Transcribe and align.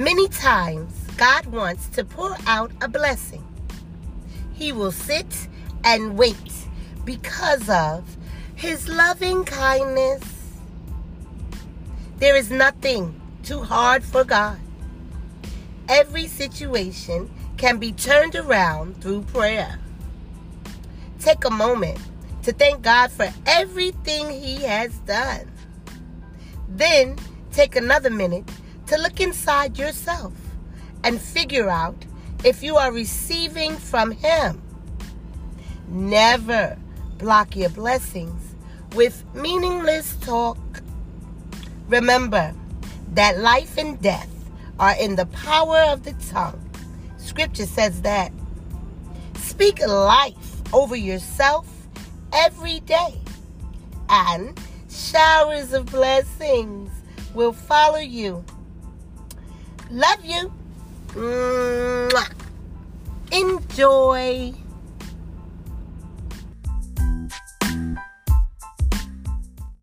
Many 0.00 0.28
times, 0.28 0.94
God 1.18 1.44
wants 1.44 1.86
to 1.88 2.06
pour 2.06 2.34
out 2.46 2.72
a 2.80 2.88
blessing. 2.88 3.46
He 4.54 4.72
will 4.72 4.92
sit 4.92 5.46
and 5.84 6.16
wait 6.16 6.54
because 7.04 7.68
of 7.68 8.16
his 8.54 8.88
loving 8.88 9.44
kindness. 9.44 10.22
There 12.16 12.34
is 12.34 12.50
nothing 12.50 13.20
too 13.42 13.60
hard 13.60 14.02
for 14.02 14.24
God. 14.24 14.58
Every 15.86 16.28
situation 16.28 17.30
can 17.58 17.76
be 17.76 17.92
turned 17.92 18.36
around 18.36 19.02
through 19.02 19.24
prayer. 19.24 19.78
Take 21.18 21.44
a 21.44 21.50
moment 21.50 21.98
to 22.44 22.54
thank 22.54 22.80
God 22.80 23.12
for 23.12 23.30
everything 23.44 24.30
He 24.30 24.62
has 24.62 24.96
done. 25.00 25.50
Then 26.70 27.18
take 27.52 27.76
another 27.76 28.08
minute 28.08 28.50
to 28.90 28.98
look 28.98 29.20
inside 29.20 29.78
yourself 29.78 30.32
and 31.04 31.20
figure 31.20 31.70
out 31.70 31.94
if 32.44 32.60
you 32.60 32.76
are 32.76 32.90
receiving 32.90 33.76
from 33.76 34.10
Him. 34.10 34.60
Never 35.86 36.76
block 37.16 37.54
your 37.54 37.70
blessings 37.70 38.56
with 38.96 39.24
meaningless 39.32 40.16
talk. 40.16 40.58
Remember 41.86 42.52
that 43.12 43.38
life 43.38 43.78
and 43.78 44.00
death 44.02 44.28
are 44.80 44.96
in 44.98 45.14
the 45.14 45.26
power 45.26 45.78
of 45.82 46.02
the 46.02 46.14
tongue. 46.28 46.60
Scripture 47.16 47.66
says 47.66 48.02
that. 48.02 48.32
Speak 49.36 49.86
life 49.86 50.74
over 50.74 50.96
yourself 50.96 51.68
every 52.32 52.80
day, 52.80 53.20
and 54.08 54.60
showers 54.90 55.72
of 55.74 55.86
blessings 55.86 56.90
will 57.34 57.52
follow 57.52 57.98
you. 57.98 58.44
Love 59.90 60.24
you. 60.24 60.52
Mwah. 61.14 62.30
Enjoy. 63.32 64.54